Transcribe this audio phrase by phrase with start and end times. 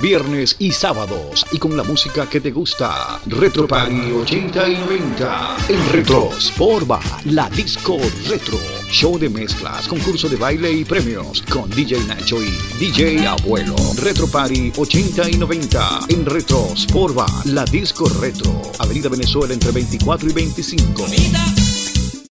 [0.00, 3.20] viernes y sábados y con la música que te gusta.
[3.26, 7.98] Retro Party 80 y 90 en Retro Sportba, la disco
[8.28, 8.58] retro.
[8.90, 13.76] Show de mezclas, concurso de baile y premios con DJ Nacho y DJ Abuelo.
[13.98, 18.62] Retro Party 80 y 90 en Retro Sportba, la disco retro.
[18.78, 21.75] Avenida Venezuela entre 24 y 25.